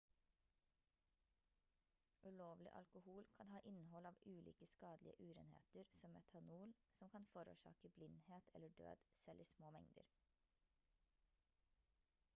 [2.29, 8.49] ulovlig alkohol kan ha innhold av ulike skadelige urenheter som metanol som kan forårsake blindhet
[8.61, 10.09] eller død selv i små mengder